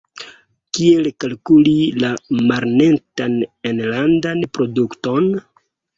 Kiel 0.77 1.09
kalkuli 1.23 1.75
la 2.03 2.09
malnetan 2.47 3.37
enlandan 3.73 4.45
produkton? 4.59 5.33